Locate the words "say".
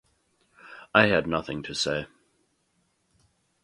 1.75-2.07